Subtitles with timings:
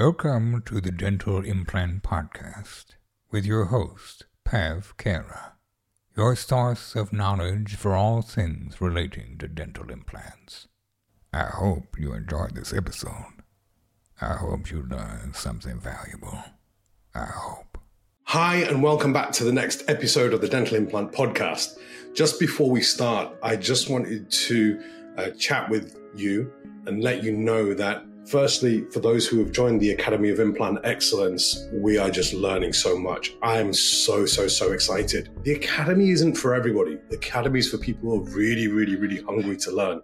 [0.00, 2.96] Welcome to the Dental Implant Podcast
[3.30, 5.52] with your host, Pav Khera,
[6.16, 10.68] your source of knowledge for all things relating to dental implants.
[11.34, 13.42] I hope you enjoyed this episode.
[14.22, 16.44] I hope you learned something valuable.
[17.14, 17.76] I hope.
[18.22, 21.76] Hi, and welcome back to the next episode of the Dental Implant Podcast.
[22.14, 24.82] Just before we start, I just wanted to
[25.18, 26.50] uh, chat with you
[26.86, 30.78] and let you know that Firstly, for those who have joined the Academy of Implant
[30.84, 33.32] Excellence, we are just learning so much.
[33.42, 35.30] I am so, so, so excited.
[35.42, 36.98] The Academy isn't for everybody.
[37.08, 40.02] The Academy is for people who are really, really, really hungry to learn.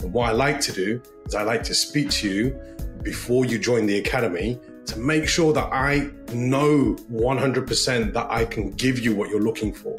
[0.00, 2.60] And what I like to do is I like to speak to you
[3.02, 4.58] before you join the Academy
[4.90, 9.72] to make sure that I know 100% that I can give you what you're looking
[9.72, 9.98] for.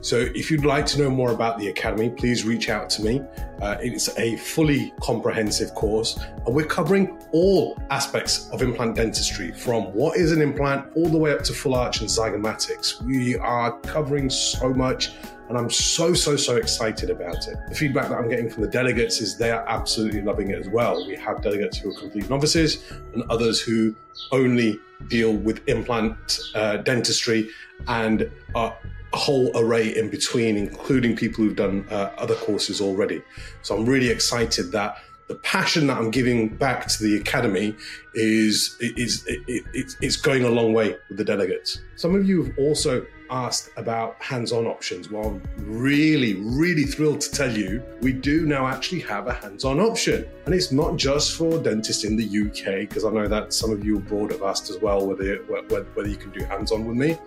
[0.00, 3.22] So if you'd like to know more about the Academy, please reach out to me.
[3.60, 9.84] Uh, it's a fully comprehensive course, and we're covering all aspects of implant dentistry from
[9.94, 13.00] what is an implant all the way up to full arch and zygomatics.
[13.02, 15.12] We are covering so much
[15.48, 17.56] and I'm so, so, so excited about it.
[17.68, 20.68] The feedback that I'm getting from the delegates is they are absolutely loving it as
[20.68, 21.06] well.
[21.06, 23.94] We have delegates who are complete novices and others who
[24.30, 27.50] only deal with implant uh, dentistry
[27.88, 28.72] and a
[29.12, 33.22] whole array in between, including people who've done uh, other courses already.
[33.62, 34.96] So I'm really excited that
[35.28, 37.74] the passion that I'm giving back to the academy
[38.14, 41.80] is is it's going a long way with the delegates.
[41.96, 45.10] Some of you have also asked about hands-on options.
[45.10, 49.80] Well, I'm really, really thrilled to tell you we do now actually have a hands-on
[49.80, 53.70] option, and it's not just for dentists in the UK because I know that some
[53.70, 56.96] of you abroad have asked as well whether whether, whether you can do hands-on with
[56.96, 57.18] me.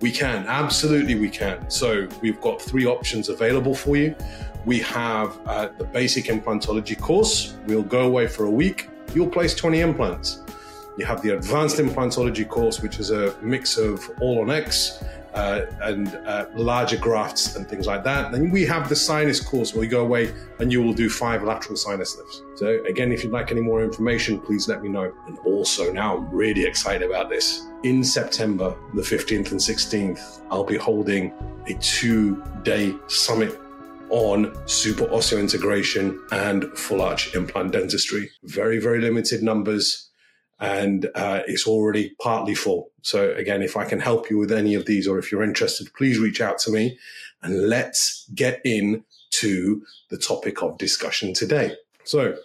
[0.00, 1.70] We can, absolutely, we can.
[1.70, 4.16] So we've got three options available for you.
[4.66, 7.54] We have uh, the basic implantology course.
[7.66, 8.88] We'll go away for a week.
[9.14, 10.42] You'll place 20 implants.
[10.96, 15.02] You have the advanced implantology course, which is a mix of all on X
[15.34, 18.30] uh, and uh, larger grafts and things like that.
[18.30, 21.42] Then we have the sinus course where you go away and you will do five
[21.42, 22.42] lateral sinus lifts.
[22.54, 25.12] So again, if you'd like any more information, please let me know.
[25.26, 27.66] And also now I'm really excited about this.
[27.82, 31.32] In September, the 15th and 16th, I'll be holding
[31.66, 33.60] a two day summit
[34.10, 38.30] on super osseointegration and full arch implant dentistry.
[38.44, 40.03] Very, very limited numbers
[40.64, 42.90] and uh, it's already partly full.
[43.02, 45.92] So again, if I can help you with any of these, or if you're interested,
[45.94, 46.98] please reach out to me,
[47.42, 51.76] and let's get in to the topic of discussion today.
[52.04, 52.36] So,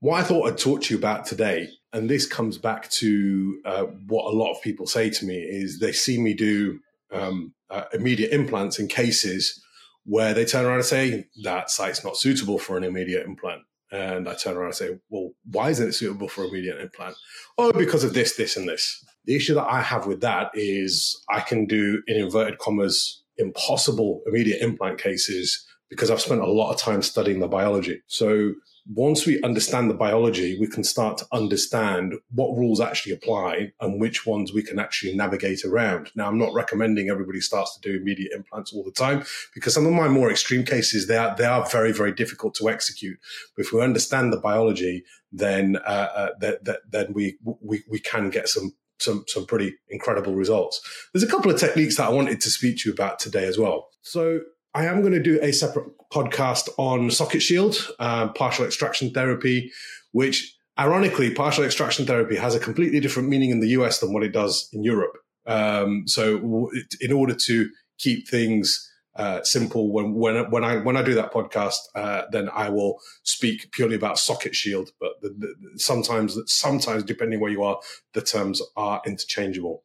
[0.00, 3.84] what I thought I'd talk to you about today, and this comes back to uh,
[4.06, 6.78] what a lot of people say to me, is they see me do
[7.10, 9.60] um, uh, immediate implants in cases
[10.04, 13.62] where they turn around and say that site's not suitable for an immediate implant.
[13.90, 17.16] And I turn around and say, well, why isn't it suitable for immediate implant?
[17.56, 19.04] Oh, because of this, this, and this.
[19.24, 24.22] The issue that I have with that is I can do, in inverted commas, impossible
[24.26, 28.02] immediate implant cases because I've spent a lot of time studying the biology.
[28.06, 28.52] So
[28.94, 34.00] once we understand the biology, we can start to understand what rules actually apply and
[34.00, 36.10] which ones we can actually navigate around.
[36.14, 39.84] Now, I'm not recommending everybody starts to do immediate implants all the time because some
[39.84, 43.18] of my more extreme cases, they are, they are very, very difficult to execute.
[43.54, 47.98] But if we understand the biology, then, uh, uh, that, that, then we, we, we
[47.98, 50.80] can get some some some pretty incredible results.
[51.12, 53.56] There's a couple of techniques that I wanted to speak to you about today as
[53.56, 53.90] well.
[54.02, 54.40] So
[54.78, 59.72] I am going to do a separate podcast on socket shield, uh, partial extraction therapy,
[60.12, 64.22] which ironically, partial extraction therapy has a completely different meaning in the US than what
[64.22, 65.18] it does in Europe.
[65.46, 67.68] Um, so, in order to
[67.98, 72.48] keep things uh, simple, when when when I when I do that podcast, uh, then
[72.54, 74.92] I will speak purely about socket shield.
[75.00, 77.80] But the, the, sometimes, sometimes depending where you are,
[78.14, 79.82] the terms are interchangeable.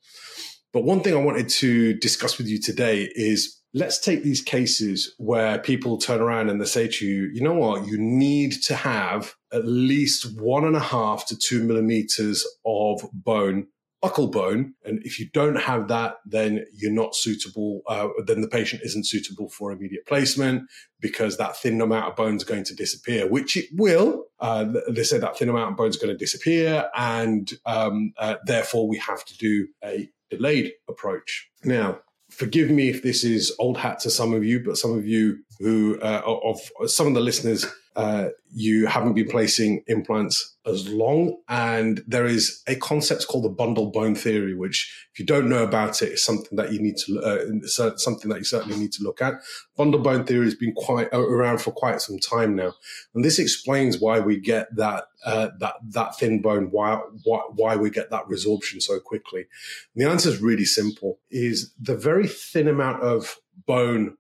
[0.72, 5.16] But one thing I wanted to discuss with you today is let's take these cases
[5.18, 8.76] where people turn around and they say to you, you know what, you need to
[8.76, 13.68] have at least one and a half to two millimeters of bone,
[14.04, 14.76] buccal bone.
[14.86, 19.08] And if you don't have that, then you're not suitable, uh, then the patient isn't
[19.08, 20.70] suitable for immediate placement
[21.00, 24.26] because that thin amount of bone is going to disappear, which it will.
[24.40, 26.90] Uh, they say that thin amount of bone is going to disappear.
[26.96, 31.50] And um, uh, therefore, we have to do a delayed approach.
[31.64, 32.00] Now,
[32.34, 35.40] forgive me if this is old hat to some of you, but some of you
[35.60, 36.60] who uh, of
[36.90, 37.66] some of the listeners
[37.96, 41.38] uh, you haven't been placing implants as long.
[41.48, 45.64] And there is a concept called the bundle bone theory, which, if you don't know
[45.64, 49.04] about it, is something that you need to uh, something that you certainly need to
[49.04, 49.36] look at.
[49.78, 52.74] Bundle bone theory has been quite uh, around for quite some time now,
[53.14, 57.76] and this explains why we get that uh, that that thin bone, why, why why
[57.76, 59.46] we get that resorption so quickly.
[59.94, 64.18] And the answer is really simple: is the very thin amount of bone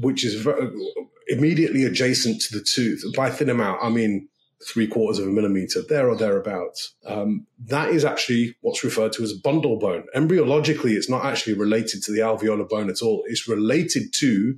[0.00, 0.46] which is
[1.28, 3.02] immediately adjacent to the tooth.
[3.16, 4.28] By thin amount, I mean
[4.66, 6.94] three quarters of a millimeter, there or thereabouts.
[7.06, 10.04] Um, that is actually what's referred to as bundle bone.
[10.14, 13.22] Embryologically, it's not actually related to the alveolar bone at all.
[13.26, 14.56] It's related to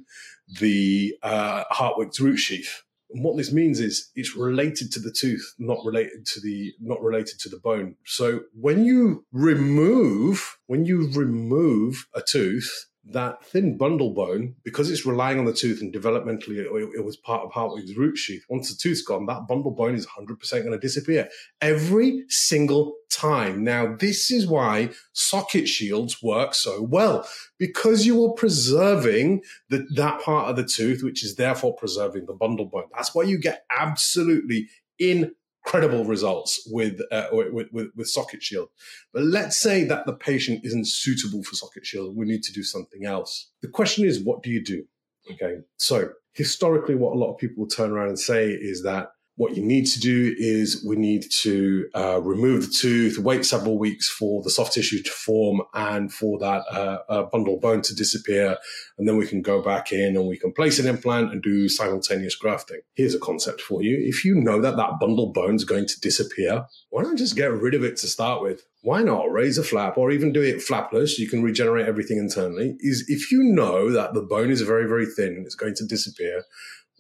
[0.60, 2.82] the uh, Hertwig's root sheath.
[3.12, 7.02] And what this means is it's related to the tooth, not related to the not
[7.02, 7.96] related to the bone.
[8.06, 15.04] So when you remove when you remove a tooth, that thin bundle bone, because it's
[15.04, 18.44] relying on the tooth and developmentally it, it was part of Hertwig's root sheath.
[18.48, 21.28] Once the tooth's gone, that bundle bone is 100% going to disappear
[21.60, 23.64] every single time.
[23.64, 27.26] Now, this is why socket shields work so well
[27.58, 32.34] because you are preserving the, that part of the tooth, which is therefore preserving the
[32.34, 32.84] bundle bone.
[32.94, 34.68] That's why you get absolutely
[34.98, 35.34] in
[35.64, 38.68] incredible results with, uh, with, with, with socket shield.
[39.12, 42.16] But let's say that the patient isn't suitable for socket shield.
[42.16, 43.50] We need to do something else.
[43.62, 44.84] The question is, what do you do?
[45.30, 45.58] Okay.
[45.76, 49.62] So historically, what a lot of people turn around and say is that what you
[49.64, 54.40] need to do is we need to uh, remove the tooth, wait several weeks for
[54.40, 58.56] the soft tissue to form and for that uh, uh, bundle bone to disappear.
[58.98, 61.68] And then we can go back in and we can place an implant and do
[61.68, 62.82] simultaneous grafting.
[62.94, 63.98] Here's a concept for you.
[64.00, 67.50] If you know that that bundle bone is going to disappear, why not just get
[67.52, 68.62] rid of it to start with?
[68.82, 71.18] Why not raise a flap or even do it flapless?
[71.18, 72.76] You can regenerate everything internally.
[72.80, 75.86] Is if you know that the bone is very, very thin and it's going to
[75.86, 76.44] disappear,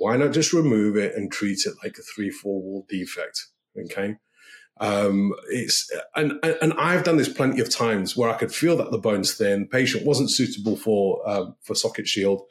[0.02, 3.46] why not just remove it and treat it like a three, four wall defect?
[3.78, 4.16] Okay.
[4.80, 8.90] Um, it's and and I've done this plenty of times where I could feel that
[8.90, 9.68] the bone's thin.
[9.68, 12.42] Patient wasn't suitable for um, for socket shield.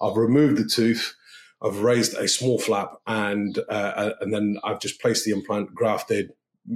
[0.00, 1.14] I've removed the tooth.
[1.62, 6.32] I've raised a small flap, and uh, and then I've just placed the implant, grafted,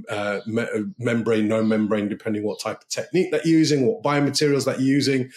[0.09, 4.65] uh, me- membrane, no membrane, depending what type of technique that you're using, what biomaterials
[4.67, 5.31] that you're using,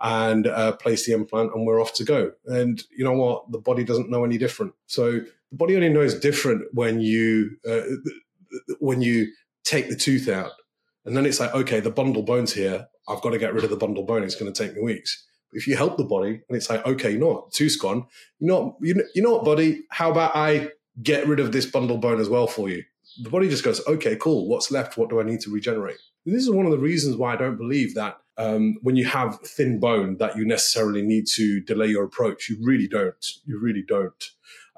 [0.00, 2.32] and uh, place the implant and we're off to go.
[2.46, 3.50] And you know what?
[3.52, 4.72] The body doesn't know any different.
[4.86, 7.82] So the body only knows different when you uh,
[8.78, 9.28] when you
[9.64, 10.52] take the tooth out,
[11.04, 12.88] and then it's like, okay, the bundle bone's here.
[13.08, 14.22] I've got to get rid of the bundle bone.
[14.22, 15.26] It's going to take me weeks.
[15.50, 17.52] But if you help the body, and it's like, okay, you know what?
[17.52, 18.06] Tooth's gone.
[18.38, 19.82] You know, you know, you know what, buddy?
[19.90, 20.70] How about I
[21.02, 22.84] get rid of this bundle bone as well for you?
[23.22, 24.48] The body just goes, okay, cool.
[24.48, 24.96] What's left?
[24.96, 25.98] What do I need to regenerate?
[26.24, 29.38] This is one of the reasons why I don't believe that um, when you have
[29.40, 32.48] thin bone that you necessarily need to delay your approach.
[32.48, 33.26] You really don't.
[33.44, 34.24] You really don't.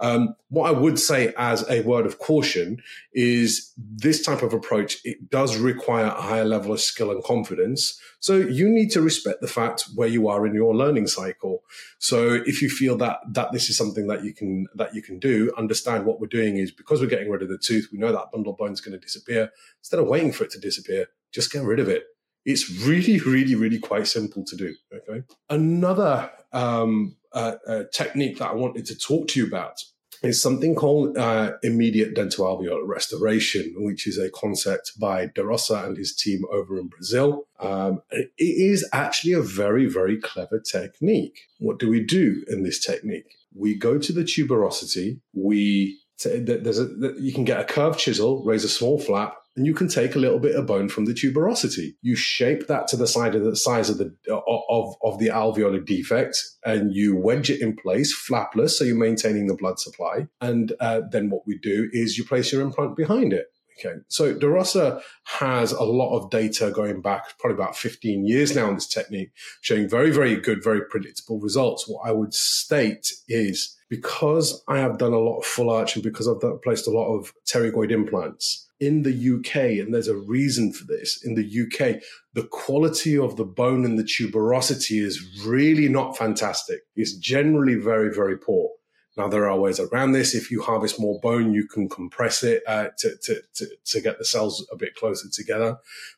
[0.01, 2.83] Um, what I would say as a word of caution
[3.13, 8.01] is this type of approach, it does require a higher level of skill and confidence.
[8.19, 11.63] So you need to respect the fact where you are in your learning cycle.
[12.01, 15.21] So if you feel that, that this is something that you can, that you can
[15.21, 18.11] do, understand what we're doing is because we're getting rid of the tooth, we know
[18.11, 19.53] that bundle bone is going to disappear.
[19.79, 22.07] Instead of waiting for it to disappear, just get rid of it.
[22.45, 24.75] It's really, really, really quite simple to do.
[24.93, 25.23] Okay.
[25.49, 29.83] Another um, uh, uh, technique that I wanted to talk to you about
[30.23, 35.97] is something called uh, immediate dentoalveolar restoration, which is a concept by Da Rosa and
[35.97, 37.49] his team over in Brazil.
[37.59, 41.41] Um, it is actually a very, very clever technique.
[41.59, 43.37] What do we do in this technique?
[43.55, 45.21] We go to the tuberosity.
[45.35, 46.89] We there's a,
[47.19, 50.19] you can get a curved chisel, raise a small flap, and you can take a
[50.19, 51.95] little bit of bone from the tuberosity.
[52.01, 55.85] You shape that to the side of the size of the of of the alveolar
[55.85, 60.29] defect, and you wedge it in place, flapless, so you're maintaining the blood supply.
[60.41, 63.47] And uh, then what we do is you place your implant behind it.
[63.79, 68.55] Okay, so Da Rosa has a lot of data going back probably about 15 years
[68.55, 71.89] now on this technique, showing very, very good, very predictable results.
[71.89, 76.03] What I would state is because I have done a lot of full arch and
[76.03, 80.73] because I've placed a lot of pterygoid implants, in the UK, and there's a reason
[80.73, 82.03] for this, in the UK,
[82.35, 86.81] the quality of the bone and the tuberosity is really not fantastic.
[86.97, 88.71] It's generally very, very poor.
[89.17, 90.35] Now, there are ways around this.
[90.35, 94.19] If you harvest more bone, you can compress it uh, to, to, to, to get
[94.19, 95.77] the cells a bit closer together.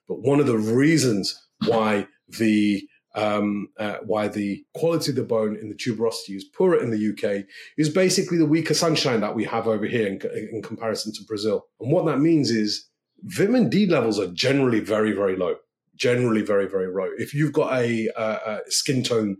[0.08, 2.06] But one of the reasons why
[2.38, 6.90] the um, uh, why the quality of the bone in the tuberosity is poorer in
[6.90, 10.20] the UK is basically the weaker sunshine that we have over here in,
[10.52, 11.66] in comparison to Brazil.
[11.80, 12.88] And what that means is
[13.22, 15.56] vitamin D levels are generally very, very low.
[15.96, 17.08] Generally, very, very low.
[17.18, 19.36] If you've got a, a, a skin tone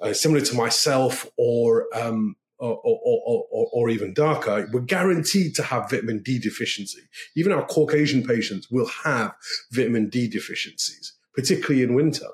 [0.00, 5.62] uh, similar to myself or um, or, or, or, or, even darker, we're guaranteed to
[5.62, 7.02] have vitamin D deficiency.
[7.36, 9.32] Even our Caucasian patients will have
[9.70, 12.26] vitamin D deficiencies, particularly in winter.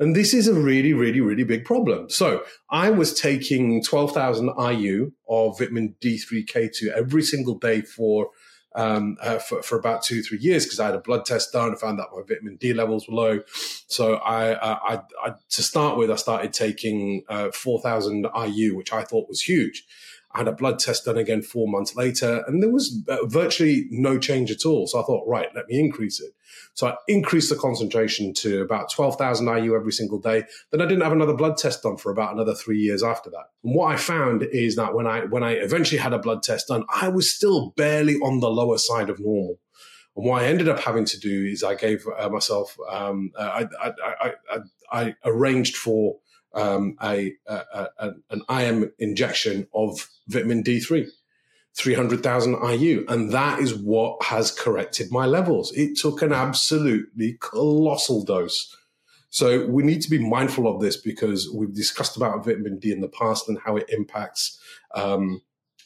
[0.00, 2.08] And this is a really, really, really big problem.
[2.08, 8.30] So I was taking 12,000 IU of vitamin D3K2 every single day for
[8.74, 11.70] um, uh, for, for about two, three years because I had a blood test done
[11.70, 13.40] and found that my vitamin D levels were low.
[13.88, 18.92] So I, uh, I, I to start with, I started taking uh, 4,000 IU, which
[18.92, 19.84] I thought was huge.
[20.32, 23.86] I had a blood test done again four months later, and there was uh, virtually
[23.90, 24.86] no change at all.
[24.86, 26.30] So I thought, right, let me increase it.
[26.74, 30.44] So I increased the concentration to about 12,000 IU every single day.
[30.70, 33.46] Then I didn't have another blood test done for about another three years after that.
[33.64, 36.68] And what I found is that when I, when I eventually had a blood test
[36.68, 39.58] done, I was still barely on the lower side of normal.
[40.16, 43.64] And what I ended up having to do is I gave uh, myself, um, uh,
[43.80, 44.58] I, I, I,
[44.92, 46.16] I, arranged for
[46.54, 51.08] um, a, a, a, an IM injection of vitamin D3.
[51.76, 53.04] 300,000 IU.
[53.08, 55.72] And that is what has corrected my levels.
[55.72, 58.76] It took an absolutely colossal dose.
[59.30, 63.00] So we need to be mindful of this because we've discussed about vitamin D in
[63.00, 64.58] the past and how it impacts
[64.94, 65.42] um,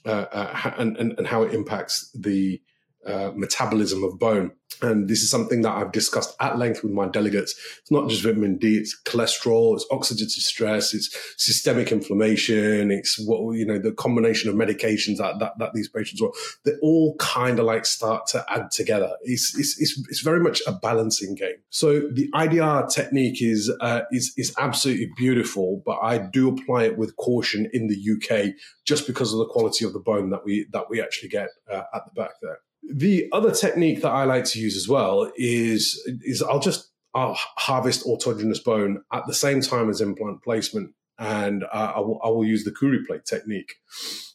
[0.06, 2.60] uh, uh, and, and, and, how it impacts the
[3.06, 4.52] uh, metabolism of bone.
[4.82, 7.54] And this is something that I've discussed at length with my delegates.
[7.80, 13.56] It's not just vitamin D, it's cholesterol, it's oxidative stress, it's systemic inflammation, it's what,
[13.56, 16.30] you know, the combination of medications that, that, that these patients are,
[16.64, 19.12] they all kind of like start to add together.
[19.22, 21.56] It's, it's, it's, it's, very much a balancing game.
[21.70, 26.98] So the IDR technique is, uh, is, is absolutely beautiful, but I do apply it
[26.98, 28.54] with caution in the UK
[28.86, 31.82] just because of the quality of the bone that we, that we actually get uh,
[31.94, 32.60] at the back there.
[32.92, 37.38] The other technique that I like to use as well is is I'll just I'll
[37.56, 42.28] harvest autogenous bone at the same time as implant placement, and uh, I, will, I
[42.28, 43.74] will use the Khoury plate technique.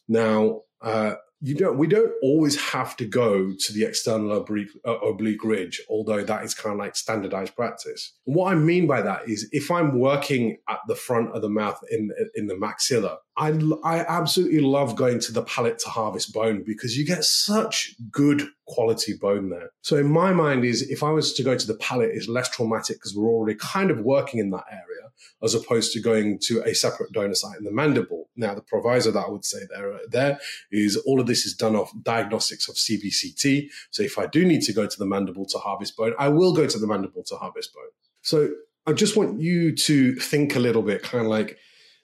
[0.08, 4.98] Now, uh, you don't we don't always have to go to the external oblique, uh,
[4.98, 8.12] oblique ridge although that is kind of like standardized practice.
[8.24, 11.80] What i mean by that is if i'm working at the front of the mouth
[11.90, 13.48] in in the maxilla i
[13.84, 18.48] i absolutely love going to the palate to harvest bone because you get such good
[18.66, 19.70] quality bone there.
[19.82, 22.48] So in my mind is if i was to go to the palate is less
[22.50, 25.09] traumatic because we're already kind of working in that area
[25.42, 28.28] as opposed to going to a separate donor site in the mandible.
[28.36, 30.38] Now, the proviso that I would say there, there
[30.70, 33.68] is all of this is done off diagnostics of CBCT.
[33.90, 36.54] So if I do need to go to the mandible to harvest bone, I will
[36.54, 37.90] go to the mandible to harvest bone.
[38.22, 38.50] So
[38.86, 41.58] I just want you to think a little bit, kind of like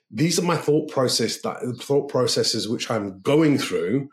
[0.09, 4.09] these are my thought process that the thought processes which I'm going through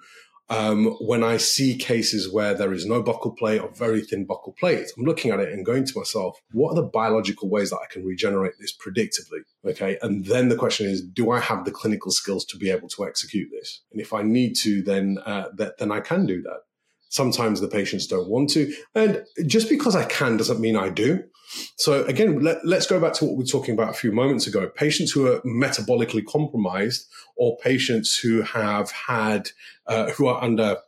[0.50, 4.56] um, when I see cases where there is no buccal plate or very thin buccal
[4.56, 7.78] plate, I'm looking at it and going to myself, what are the biological ways that
[7.82, 9.40] I can regenerate this predictably?
[9.66, 9.98] Okay.
[10.02, 13.06] And then the question is, do I have the clinical skills to be able to
[13.06, 13.80] execute this?
[13.90, 16.60] And if I need to, then, uh, that, then I can do that.
[17.08, 18.74] Sometimes the patients don't want to.
[18.94, 21.22] And just because I can doesn't mean I do.
[21.76, 24.46] So again, let, us go back to what we were talking about a few moments
[24.46, 24.68] ago.
[24.68, 27.06] Patients who are metabolically compromised
[27.36, 29.50] or patients who have had,
[29.86, 30.78] uh, who are under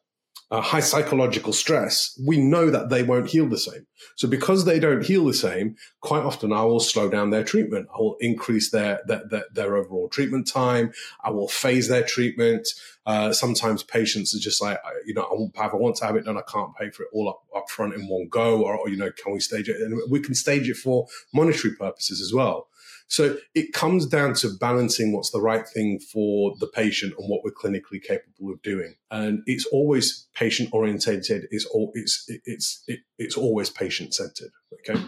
[0.50, 3.86] uh, high psychological stress, we know that they won't heal the same.
[4.14, 7.88] So because they don't heal the same, quite often I will slow down their treatment.
[7.92, 10.92] I will increase their, their, their, their overall treatment time.
[11.24, 12.68] I will phase their treatment.
[13.04, 15.22] Uh, sometimes patients are just like, you know,
[15.58, 16.38] I want to have it done.
[16.38, 18.96] I can't pay for it all up, up front in one go, or, or, you
[18.96, 19.80] know, can we stage it?
[19.80, 22.68] And we can stage it for monetary purposes as well.
[23.08, 27.44] So it comes down to balancing what's the right thing for the patient and what
[27.44, 28.96] we're clinically capable of doing.
[29.10, 31.46] And it's always patient orientated.
[31.50, 34.50] It's all it's it's it, it's always patient centered.
[34.74, 35.00] Okay.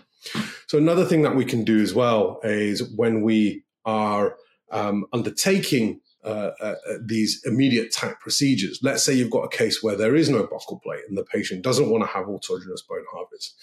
[0.66, 4.36] So another thing that we can do as well is when we are
[4.70, 8.80] um, undertaking uh, uh, these immediate type procedures.
[8.82, 11.62] Let's say you've got a case where there is no buccal plate and the patient
[11.62, 13.54] doesn't want to have autogenous bone harvest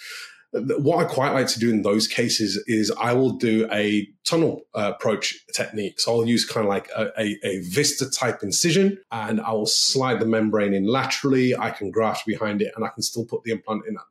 [0.55, 4.61] what I quite like to do in those cases is I will do a tunnel
[4.73, 5.99] uh, approach technique.
[5.99, 9.65] So I'll use kind of like a, a, a, vista type incision and I will
[9.65, 11.55] slide the membrane in laterally.
[11.55, 14.03] I can graft behind it and I can still put the implant in at,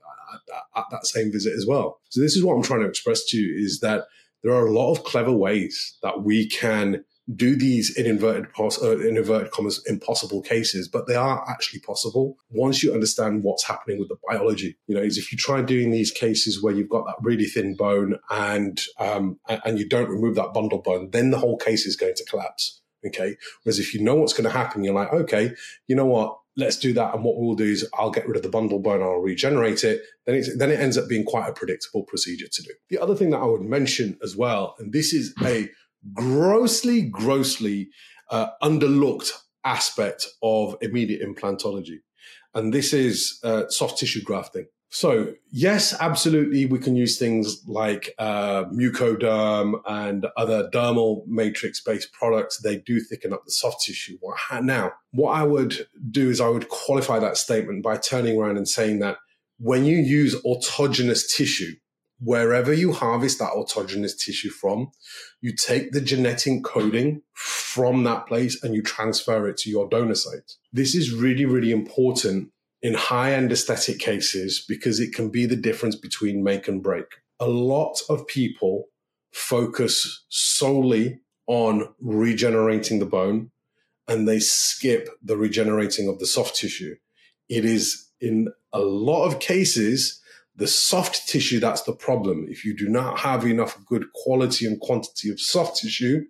[0.55, 2.01] at, at that same visit as well.
[2.11, 4.05] So this is what I'm trying to express to you is that
[4.43, 8.83] there are a lot of clever ways that we can do these in inverted, pos-
[8.83, 13.65] uh, in inverted commas impossible cases, but they are actually possible once you understand what's
[13.65, 14.77] happening with the biology.
[14.87, 17.77] You know, is if you try doing these cases where you've got that really thin
[17.77, 21.97] bone and um, and you don't remove that bundle bone, then the whole case is
[21.97, 22.81] going to collapse.
[23.07, 23.37] Okay.
[23.63, 25.53] Whereas if you know what's going to happen, you're like, okay,
[25.87, 26.39] you know what?
[26.57, 27.15] Let's do that.
[27.15, 30.03] And what we'll do is I'll get rid of the bundle bone, I'll regenerate it.
[30.25, 32.71] Then it, then it ends up being quite a predictable procedure to do.
[32.91, 35.69] The other thing that I would mention as well, and this is a
[36.13, 37.89] grossly, grossly
[38.31, 39.33] uh, underlooked
[39.65, 41.99] aspect of immediate implantology.
[42.55, 44.67] And this is uh, soft tissue grafting.
[44.91, 52.59] So yes, absolutely, we can use things like uh, mucoderm and other dermal matrix-based products.
[52.59, 54.19] They do thicken up the soft tissue.
[54.63, 58.69] Now, what I would do is I would qualify that statement by turning around and
[58.69, 59.17] saying that
[59.59, 61.75] when you use autogenous tissue,
[62.21, 64.91] wherever you harvest that autogenous tissue from,
[65.41, 70.15] you take the genetic coding from that place and you transfer it to your donor
[70.15, 70.53] site.
[70.73, 72.51] This is really, really important
[72.83, 77.07] in high end aesthetic cases because it can be the difference between make and break.
[77.41, 78.87] A lot of people
[79.33, 83.51] focus solely on regenerating the bone
[84.07, 86.95] and they skip the regenerating of the soft tissue.
[87.49, 90.21] It is in a lot of cases
[90.57, 92.47] the soft tissue that's the problem.
[92.49, 96.27] If you do not have enough good quality and quantity of soft tissue,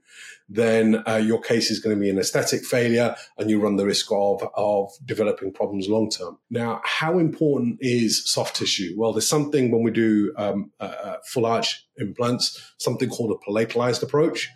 [0.48, 3.84] then uh, your case is going to be an aesthetic failure and you run the
[3.84, 6.38] risk of, of developing problems long term.
[6.50, 8.94] Now, how important is soft tissue?
[8.96, 13.50] Well, there's something when we do um, uh, uh, full arch implants, something called a
[13.50, 14.48] palatalized approach.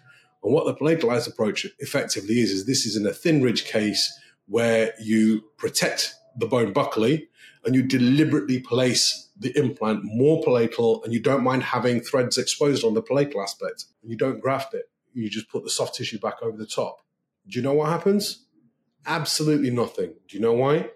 [0.42, 4.10] And what the palatalized approach effectively is, is this is in a thin ridge case
[4.46, 7.26] where you protect the bone buccally
[7.68, 12.82] and you deliberately place the implant more palatal and you don't mind having threads exposed
[12.82, 14.87] on the palatal aspect and you don't graft it
[15.18, 17.00] you just put the soft tissue back over the top.
[17.48, 18.46] Do you know what happens?
[19.06, 20.14] Absolutely nothing.
[20.28, 20.90] Do you know why?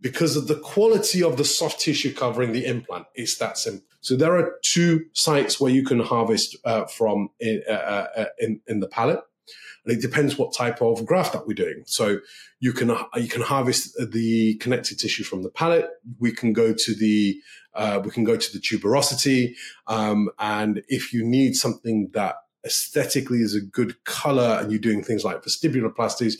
[0.00, 3.06] Because of the quality of the soft tissue covering the implant.
[3.14, 3.86] It's that simple.
[4.00, 8.60] So there are two sites where you can harvest uh, from in, uh, uh, in,
[8.66, 9.20] in the palate.
[9.84, 11.82] And it depends what type of graft that we're doing.
[11.86, 12.20] So
[12.58, 15.88] you can you can harvest the connective tissue from the palate.
[16.18, 17.40] We can go to the
[17.74, 19.54] uh, we can go to the tuberosity,
[19.86, 25.02] um, and if you need something that aesthetically is a good color and you're doing
[25.02, 26.34] things like vestibuloplasties,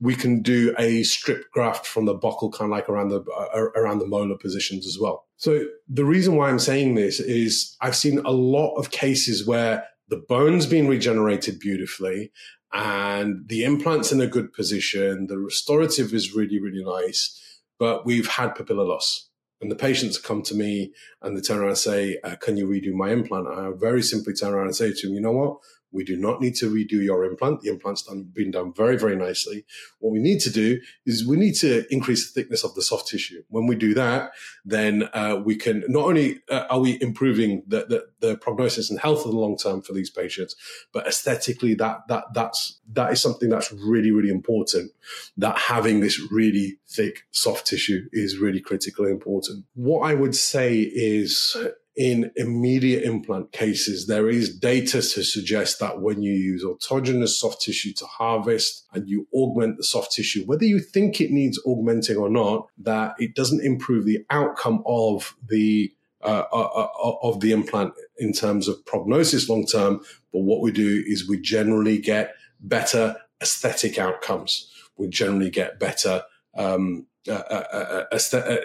[0.00, 3.58] we can do a strip graft from the buccal, kind of like around the uh,
[3.76, 5.26] around the molar positions as well.
[5.36, 9.84] So the reason why I'm saying this is I've seen a lot of cases where
[10.08, 12.32] the bone's been regenerated beautifully
[12.72, 15.26] and the implant's in a good position.
[15.26, 19.28] The restorative is really, really nice, but we've had papilla loss.
[19.60, 22.66] And the patients come to me and they turn around and say, uh, Can you
[22.66, 23.48] redo my implant?
[23.48, 25.58] I very simply turn around and say to them, You know what?
[25.90, 27.60] We do not need to redo your implant.
[27.60, 29.64] The implant's done, been done very, very nicely.
[29.98, 33.08] What we need to do is we need to increase the thickness of the soft
[33.08, 33.42] tissue.
[33.48, 34.32] When we do that,
[34.64, 39.00] then uh, we can not only uh, are we improving the, the, the, prognosis and
[39.00, 40.54] health in the long term for these patients,
[40.92, 44.90] but aesthetically, that that that's that is something that's really, really important.
[45.36, 49.64] That having this really thick soft tissue is really critically important.
[49.74, 51.56] What I would say is
[51.96, 57.62] in immediate implant cases, there is data to suggest that when you use autogenous soft
[57.62, 62.18] tissue to harvest and you augment the soft tissue, whether you think it needs augmenting
[62.18, 65.90] or not, that it doesn't improve the outcome of the
[66.22, 70.00] uh, uh, uh, of the implant in terms of prognosis long term.
[70.32, 74.70] But what we do is we generally get better aesthetic outcomes.
[74.96, 76.24] We generally get better
[76.56, 78.58] um, uh, uh, uh,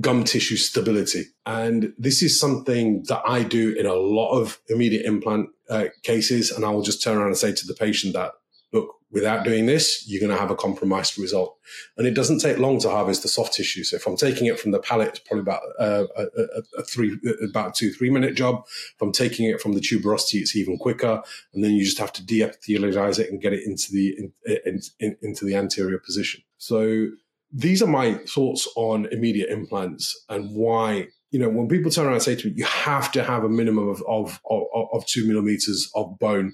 [0.00, 1.24] gum tissue stability.
[1.46, 6.50] And this is something that I do in a lot of immediate implant uh, cases.
[6.50, 8.32] And I will just turn around and say to the patient that,
[8.72, 11.58] look, without doing this, you're going to have a compromised result.
[11.98, 13.84] And it doesn't take long to harvest the soft tissue.
[13.84, 16.24] So if I'm taking it from the palate, it's probably about uh, a,
[16.78, 18.64] a, three, about two, three minute job.
[18.66, 21.22] If I'm taking it from the tuberosity, it's even quicker.
[21.52, 24.32] And then you just have to deepithelialize it and get it into the, in,
[24.64, 26.42] in, in, into the anterior position.
[26.56, 27.08] So
[27.52, 32.14] these are my thoughts on immediate implants and why you know when people turn around
[32.14, 35.26] and say to me you have to have a minimum of of of, of two
[35.26, 36.52] millimeters of bone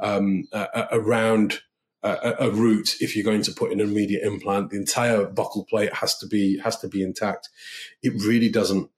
[0.00, 1.60] um, uh, around
[2.02, 5.66] a, a, root if you're going to put in an immediate implant the entire buccal
[5.68, 7.48] plate has to be has to be intact.
[8.02, 8.90] It really doesn't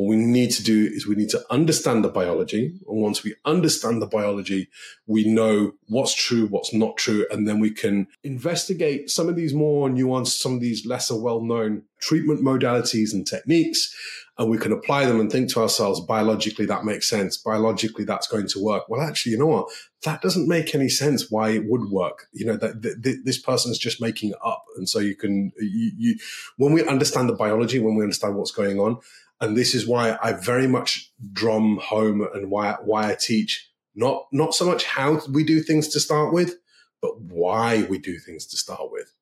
[0.00, 2.68] what we need to do is we need to understand the biology.
[2.88, 4.70] And once we understand the biology,
[5.06, 7.26] we know what's true, what's not true.
[7.30, 11.42] And then we can investigate some of these more nuanced, some of these lesser well
[11.42, 13.94] known treatment modalities and techniques.
[14.38, 17.36] And we can apply them and think to ourselves, biologically, that makes sense.
[17.36, 18.88] Biologically, that's going to work.
[18.88, 19.68] Well, actually, you know what?
[20.04, 22.28] That doesn't make any sense why it would work.
[22.32, 24.64] You know, that, that this person is just making it up.
[24.78, 26.18] And so you can, you, you,
[26.56, 28.96] when we understand the biology, when we understand what's going on,
[29.40, 34.26] and this is why I very much drum home and why why I teach not
[34.32, 36.56] not so much how we do things to start with,
[37.00, 39.12] but why we do things to start with.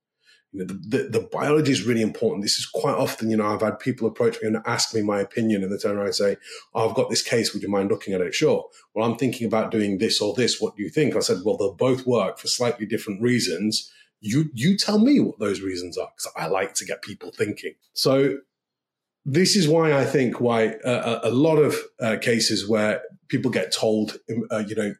[0.52, 2.42] You know, the, the, the, biology is really important.
[2.42, 5.20] This is quite often, you know, I've had people approach me and ask me my
[5.20, 6.38] opinion, and they turn around and say,
[6.74, 7.52] oh, "I've got this case.
[7.52, 8.66] Would you mind looking at it?" Sure.
[8.94, 10.58] Well, I'm thinking about doing this or this.
[10.58, 11.16] What do you think?
[11.16, 15.38] I said, "Well, they'll both work for slightly different reasons." you you tell me what
[15.38, 17.74] those reasons are because I like to get people thinking.
[17.92, 18.38] So
[19.24, 23.72] this is why I think why uh, a lot of uh, cases where people get
[23.72, 24.18] told,
[24.50, 24.94] uh, you know,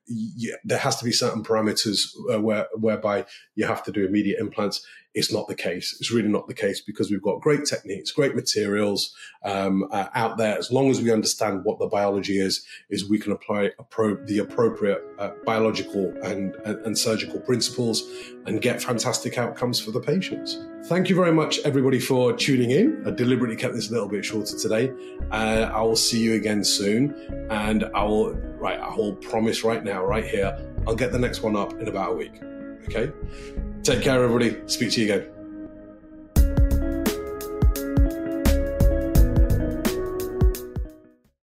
[0.64, 4.84] there has to be certain parameters uh, where whereby you have to do immediate implants.
[5.18, 5.96] It's not the case.
[5.98, 10.38] It's really not the case because we've got great techniques, great materials um, uh, out
[10.38, 10.56] there.
[10.56, 14.38] As long as we understand what the biology is, is we can apply appro- the
[14.38, 18.08] appropriate uh, biological and, and, and surgical principles
[18.46, 20.56] and get fantastic outcomes for the patients.
[20.84, 23.02] Thank you very much, everybody, for tuning in.
[23.04, 24.92] I deliberately kept this a little bit shorter today.
[25.32, 28.78] Uh, I will see you again soon, and I will right.
[28.78, 32.12] I will promise right now, right here, I'll get the next one up in about
[32.12, 32.40] a week.
[32.88, 33.12] Okay.
[33.82, 34.66] Take care, everybody.
[34.66, 35.37] Speak to you again.